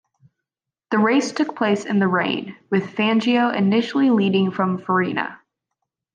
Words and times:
The 0.89 0.97
race 0.97 1.31
took 1.31 1.55
place 1.55 1.85
in 1.85 1.99
the 1.99 2.07
rain, 2.07 2.55
with 2.71 2.95
Fangio 2.95 3.53
initially 3.55 4.09
leading 4.09 4.49
from 4.49 4.79
Farina. 4.79 5.39